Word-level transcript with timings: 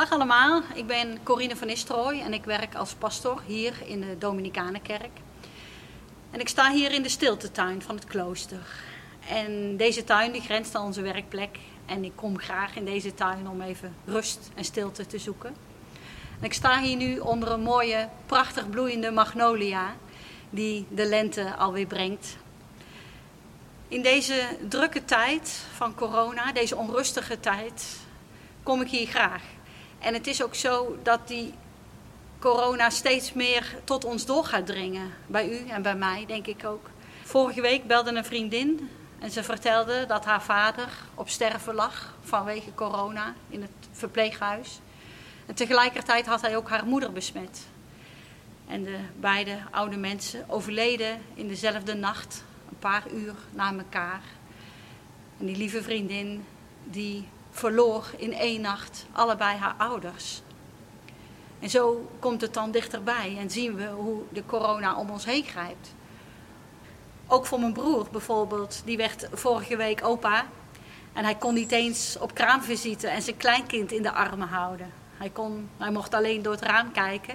Dag 0.00 0.12
allemaal, 0.12 0.62
ik 0.74 0.86
ben 0.86 1.22
Corine 1.22 1.56
van 1.56 1.66
Nistelrooy 1.66 2.20
en 2.20 2.32
ik 2.32 2.44
werk 2.44 2.74
als 2.74 2.94
pastor 2.94 3.42
hier 3.46 3.74
in 3.84 4.00
de 4.00 4.18
Dominicanenkerk. 4.18 5.10
En 6.30 6.40
ik 6.40 6.48
sta 6.48 6.70
hier 6.70 6.92
in 6.92 7.02
de 7.02 7.08
stiltetuin 7.08 7.82
van 7.82 7.94
het 7.94 8.04
klooster. 8.04 8.82
En 9.28 9.76
deze 9.76 10.04
tuin 10.04 10.32
die 10.32 10.40
grenst 10.40 10.74
aan 10.74 10.84
onze 10.84 11.02
werkplek. 11.02 11.58
En 11.86 12.04
ik 12.04 12.12
kom 12.14 12.38
graag 12.38 12.76
in 12.76 12.84
deze 12.84 13.14
tuin 13.14 13.48
om 13.48 13.60
even 13.60 13.94
rust 14.04 14.50
en 14.54 14.64
stilte 14.64 15.06
te 15.06 15.18
zoeken. 15.18 15.54
En 16.38 16.44
ik 16.44 16.52
sta 16.52 16.80
hier 16.80 16.96
nu 16.96 17.18
onder 17.18 17.50
een 17.50 17.62
mooie, 17.62 18.08
prachtig 18.26 18.70
bloeiende 18.70 19.10
magnolia 19.10 19.94
die 20.50 20.86
de 20.88 21.06
lente 21.06 21.56
alweer 21.56 21.86
brengt. 21.86 22.36
In 23.88 24.02
deze 24.02 24.56
drukke 24.68 25.04
tijd 25.04 25.64
van 25.74 25.94
corona, 25.94 26.52
deze 26.52 26.76
onrustige 26.76 27.40
tijd, 27.40 27.98
kom 28.62 28.80
ik 28.80 28.88
hier 28.88 29.06
graag. 29.06 29.42
En 30.00 30.14
het 30.14 30.26
is 30.26 30.42
ook 30.42 30.54
zo 30.54 30.98
dat 31.02 31.28
die 31.28 31.54
corona 32.38 32.90
steeds 32.90 33.32
meer 33.32 33.76
tot 33.84 34.04
ons 34.04 34.26
door 34.26 34.44
gaat 34.44 34.66
dringen. 34.66 35.14
Bij 35.26 35.48
u 35.48 35.68
en 35.68 35.82
bij 35.82 35.96
mij, 35.96 36.24
denk 36.26 36.46
ik 36.46 36.64
ook. 36.64 36.90
Vorige 37.22 37.60
week 37.60 37.86
belde 37.86 38.14
een 38.14 38.24
vriendin 38.24 38.90
en 39.18 39.30
ze 39.30 39.42
vertelde 39.42 40.06
dat 40.06 40.24
haar 40.24 40.42
vader 40.42 40.88
op 41.14 41.28
sterven 41.28 41.74
lag 41.74 42.14
vanwege 42.20 42.74
corona 42.74 43.34
in 43.48 43.60
het 43.60 43.88
verpleeghuis. 43.92 44.80
En 45.46 45.54
tegelijkertijd 45.54 46.26
had 46.26 46.40
hij 46.40 46.56
ook 46.56 46.68
haar 46.68 46.86
moeder 46.86 47.12
besmet. 47.12 47.66
En 48.66 48.84
de 48.84 48.98
beide 49.16 49.58
oude 49.70 49.96
mensen 49.96 50.44
overleden 50.48 51.20
in 51.34 51.48
dezelfde 51.48 51.94
nacht, 51.94 52.44
een 52.70 52.78
paar 52.78 53.02
uur 53.12 53.34
na 53.50 53.72
elkaar. 53.72 54.20
En 55.38 55.46
die 55.46 55.56
lieve 55.56 55.82
vriendin, 55.82 56.44
die 56.84 57.28
verloor 57.50 58.10
in 58.16 58.32
één 58.32 58.60
nacht 58.60 59.06
allebei 59.12 59.56
haar 59.56 59.74
ouders. 59.78 60.42
En 61.60 61.70
zo 61.70 62.10
komt 62.18 62.40
het 62.40 62.54
dan 62.54 62.70
dichterbij 62.70 63.36
en 63.38 63.50
zien 63.50 63.74
we 63.74 63.86
hoe 63.86 64.22
de 64.28 64.46
corona 64.46 64.96
om 64.96 65.10
ons 65.10 65.24
heen 65.24 65.44
grijpt. 65.44 65.94
Ook 67.26 67.46
voor 67.46 67.60
mijn 67.60 67.72
broer 67.72 68.06
bijvoorbeeld, 68.12 68.82
die 68.84 68.96
werd 68.96 69.28
vorige 69.32 69.76
week 69.76 70.04
opa. 70.04 70.46
En 71.12 71.24
hij 71.24 71.34
kon 71.34 71.54
niet 71.54 71.72
eens 71.72 72.16
op 72.20 72.34
kraamvisite 72.34 73.08
en 73.08 73.22
zijn 73.22 73.36
kleinkind 73.36 73.92
in 73.92 74.02
de 74.02 74.12
armen 74.12 74.48
houden. 74.48 74.92
Hij, 75.16 75.30
kon, 75.30 75.68
hij 75.76 75.90
mocht 75.90 76.14
alleen 76.14 76.42
door 76.42 76.52
het 76.52 76.62
raam 76.62 76.92
kijken. 76.92 77.34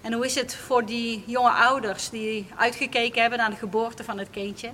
En 0.00 0.12
hoe 0.12 0.24
is 0.24 0.34
het 0.34 0.54
voor 0.54 0.84
die 0.84 1.24
jonge 1.26 1.50
ouders 1.50 2.10
die 2.10 2.50
uitgekeken 2.56 3.20
hebben 3.20 3.38
naar 3.38 3.50
de 3.50 3.56
geboorte 3.56 4.04
van 4.04 4.18
het 4.18 4.30
kindje... 4.30 4.70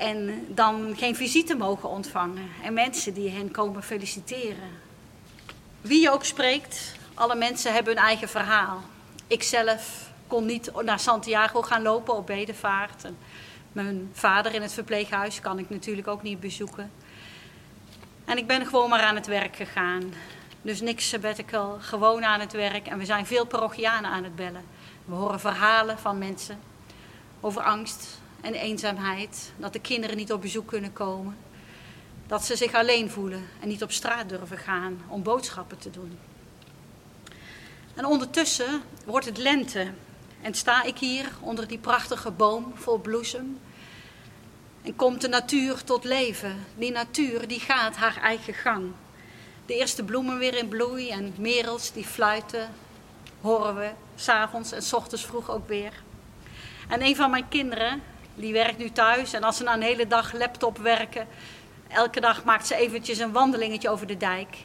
En 0.00 0.46
dan 0.48 0.94
geen 0.96 1.16
visite 1.16 1.54
mogen 1.54 1.88
ontvangen. 1.88 2.48
En 2.62 2.72
mensen 2.72 3.14
die 3.14 3.30
hen 3.30 3.50
komen 3.50 3.82
feliciteren. 3.82 4.70
Wie 5.80 6.00
je 6.00 6.10
ook 6.10 6.24
spreekt, 6.24 6.94
alle 7.14 7.34
mensen 7.34 7.72
hebben 7.72 7.94
hun 7.94 8.04
eigen 8.04 8.28
verhaal. 8.28 8.82
Ik 9.26 9.42
zelf 9.42 10.10
kon 10.26 10.46
niet 10.46 10.70
naar 10.82 11.00
Santiago 11.00 11.62
gaan 11.62 11.82
lopen 11.82 12.14
op 12.14 12.26
bedevaart. 12.26 13.04
En 13.04 13.16
mijn 13.72 14.10
vader 14.12 14.54
in 14.54 14.62
het 14.62 14.72
verpleeghuis 14.72 15.40
kan 15.40 15.58
ik 15.58 15.70
natuurlijk 15.70 16.08
ook 16.08 16.22
niet 16.22 16.40
bezoeken. 16.40 16.90
En 18.24 18.38
ik 18.38 18.46
ben 18.46 18.66
gewoon 18.66 18.88
maar 18.88 19.02
aan 19.02 19.14
het 19.14 19.26
werk 19.26 19.56
gegaan. 19.56 20.12
Dus 20.62 20.80
niks 20.80 21.08
sabbatical, 21.08 21.76
gewoon 21.80 22.24
aan 22.24 22.40
het 22.40 22.52
werk. 22.52 22.86
En 22.86 22.98
we 22.98 23.04
zijn 23.04 23.26
veel 23.26 23.46
parochianen 23.46 24.10
aan 24.10 24.24
het 24.24 24.36
bellen. 24.36 24.64
We 25.04 25.14
horen 25.14 25.40
verhalen 25.40 25.98
van 25.98 26.18
mensen 26.18 26.58
over 27.40 27.62
angst, 27.62 28.20
en 28.42 28.54
eenzaamheid. 28.54 29.52
Dat 29.56 29.72
de 29.72 29.80
kinderen 29.80 30.16
niet 30.16 30.32
op 30.32 30.40
bezoek 30.40 30.66
kunnen 30.66 30.92
komen. 30.92 31.36
Dat 32.26 32.44
ze 32.44 32.56
zich 32.56 32.74
alleen 32.74 33.10
voelen 33.10 33.48
en 33.60 33.68
niet 33.68 33.82
op 33.82 33.92
straat 33.92 34.28
durven 34.28 34.58
gaan 34.58 35.00
om 35.08 35.22
boodschappen 35.22 35.78
te 35.78 35.90
doen. 35.90 36.18
En 37.94 38.04
ondertussen 38.04 38.82
wordt 39.04 39.26
het 39.26 39.38
lente 39.38 39.90
en 40.42 40.54
sta 40.54 40.82
ik 40.82 40.98
hier 40.98 41.30
onder 41.40 41.68
die 41.68 41.78
prachtige 41.78 42.30
boom 42.30 42.72
vol 42.74 42.98
bloesem. 42.98 43.58
En 44.82 44.96
komt 44.96 45.20
de 45.20 45.28
natuur 45.28 45.84
tot 45.84 46.04
leven. 46.04 46.66
Die 46.76 46.92
natuur 46.92 47.48
die 47.48 47.60
gaat 47.60 47.96
haar 47.96 48.16
eigen 48.16 48.54
gang. 48.54 48.92
De 49.66 49.76
eerste 49.76 50.04
bloemen 50.04 50.38
weer 50.38 50.56
in 50.56 50.68
bloei 50.68 51.10
en 51.10 51.34
merels 51.38 51.92
die 51.92 52.04
fluiten, 52.04 52.70
horen 53.40 53.76
we 53.76 53.90
s'avonds 54.14 54.72
en 54.72 54.82
s 54.82 54.92
ochtends 54.92 55.26
vroeg 55.26 55.50
ook 55.50 55.68
weer. 55.68 55.92
En 56.88 57.02
een 57.02 57.16
van 57.16 57.30
mijn 57.30 57.48
kinderen, 57.48 58.02
die 58.34 58.52
werkt 58.52 58.78
nu 58.78 58.90
thuis. 58.90 59.32
En 59.32 59.42
als 59.42 59.56
ze 59.56 59.62
na 59.62 59.74
een 59.74 59.82
hele 59.82 60.06
dag 60.06 60.32
laptop 60.32 60.78
werken, 60.78 61.26
elke 61.88 62.20
dag 62.20 62.44
maakt 62.44 62.66
ze 62.66 62.74
eventjes 62.74 63.18
een 63.18 63.32
wandelingetje 63.32 63.88
over 63.88 64.06
de 64.06 64.16
dijk. 64.16 64.56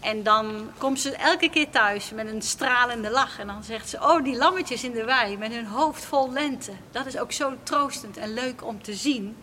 En 0.00 0.22
dan 0.22 0.70
komt 0.78 1.00
ze 1.00 1.16
elke 1.16 1.50
keer 1.50 1.70
thuis 1.70 2.10
met 2.10 2.26
een 2.26 2.42
stralende 2.42 3.10
lach. 3.10 3.38
En 3.38 3.46
dan 3.46 3.64
zegt 3.64 3.88
ze, 3.88 3.96
oh 3.96 4.24
die 4.24 4.36
lammetjes 4.36 4.84
in 4.84 4.92
de 4.92 5.04
wei 5.04 5.36
met 5.36 5.52
hun 5.52 5.66
hoofd 5.66 6.04
vol 6.04 6.32
lente. 6.32 6.72
Dat 6.90 7.06
is 7.06 7.18
ook 7.18 7.32
zo 7.32 7.54
troostend 7.62 8.16
en 8.16 8.34
leuk 8.34 8.64
om 8.64 8.82
te 8.82 8.94
zien. 8.94 9.36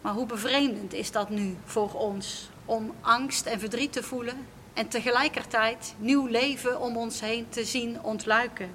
Maar 0.00 0.12
hoe 0.12 0.26
bevreemdend 0.26 0.92
is 0.92 1.10
dat 1.10 1.30
nu 1.30 1.56
voor 1.64 1.92
ons 1.92 2.48
om 2.64 2.94
angst 3.00 3.46
en 3.46 3.60
verdriet 3.60 3.92
te 3.92 4.02
voelen 4.02 4.46
en 4.74 4.88
tegelijkertijd 4.88 5.94
nieuw 5.98 6.26
leven 6.26 6.80
om 6.80 6.96
ons 6.96 7.20
heen 7.20 7.48
te 7.48 7.64
zien 7.64 8.02
ontluiken. 8.02 8.70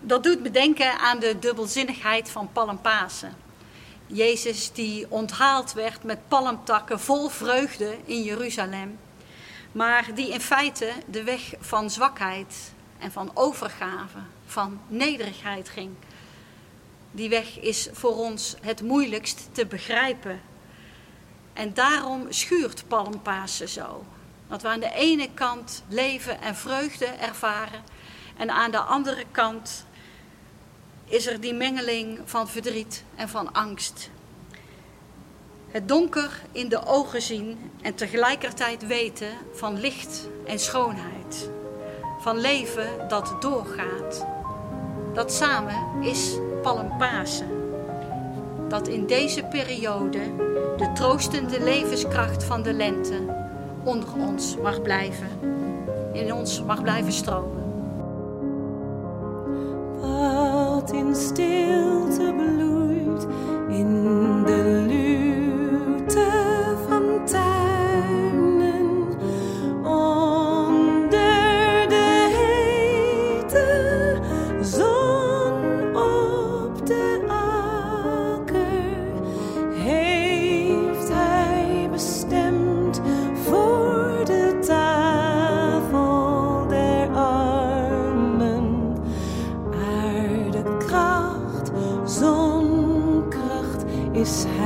Dat 0.00 0.22
doet 0.22 0.42
me 0.42 0.50
denken 0.50 0.98
aan 0.98 1.18
de 1.18 1.38
dubbelzinnigheid 1.38 2.30
van 2.30 2.52
Palmpasen. 2.52 3.36
Jezus 4.06 4.72
die 4.72 5.06
onthaald 5.10 5.72
werd 5.72 6.02
met 6.02 6.28
palmtakken 6.28 7.00
vol 7.00 7.28
vreugde 7.28 7.96
in 8.04 8.22
Jeruzalem, 8.22 8.98
maar 9.72 10.14
die 10.14 10.28
in 10.28 10.40
feite 10.40 10.92
de 11.06 11.22
weg 11.22 11.54
van 11.60 11.90
zwakheid 11.90 12.72
en 12.98 13.12
van 13.12 13.30
overgave, 13.34 14.18
van 14.46 14.80
nederigheid 14.86 15.68
ging. 15.68 15.90
Die 17.10 17.28
weg 17.28 17.60
is 17.60 17.88
voor 17.92 18.16
ons 18.16 18.56
het 18.60 18.82
moeilijkst 18.82 19.48
te 19.52 19.66
begrijpen. 19.66 20.40
En 21.52 21.74
daarom 21.74 22.26
schuurt 22.28 22.84
Palmpasen 22.88 23.68
zo. 23.68 24.04
Dat 24.48 24.62
we 24.62 24.68
aan 24.68 24.80
de 24.80 24.94
ene 24.94 25.28
kant 25.34 25.84
leven 25.88 26.40
en 26.40 26.56
vreugde 26.56 27.06
ervaren 27.06 27.82
en 28.36 28.50
aan 28.50 28.70
de 28.70 28.78
andere 28.78 29.24
kant 29.30 29.86
is 31.08 31.26
er 31.26 31.40
die 31.40 31.54
mengeling 31.54 32.18
van 32.24 32.48
verdriet 32.48 33.04
en 33.14 33.28
van 33.28 33.52
angst. 33.52 34.10
Het 35.68 35.88
donker 35.88 36.42
in 36.52 36.68
de 36.68 36.86
ogen 36.86 37.22
zien 37.22 37.70
en 37.82 37.94
tegelijkertijd 37.94 38.86
weten 38.86 39.28
van 39.52 39.80
licht 39.80 40.28
en 40.46 40.58
schoonheid. 40.58 41.50
Van 42.20 42.38
leven 42.38 43.08
dat 43.08 43.36
doorgaat. 43.40 44.26
Dat 45.14 45.32
samen 45.32 46.02
is 46.02 46.38
Palmpasen. 46.62 47.48
Dat 48.68 48.88
in 48.88 49.06
deze 49.06 49.42
periode 49.42 50.20
de 50.76 50.92
troostende 50.94 51.60
levenskracht 51.60 52.44
van 52.44 52.62
de 52.62 52.72
lente 52.72 53.36
onder 53.84 54.08
ons 54.14 54.56
mag 54.56 54.82
blijven. 54.82 55.28
In 56.12 56.34
ons 56.34 56.62
mag 56.62 56.82
blijven 56.82 57.12
stromen. 57.12 57.67
In 60.92 61.14
stilte 61.14 61.87
aardekracht 94.28 94.36
zonkracht 94.36 94.38
is 94.38 94.44
hij 94.44 94.57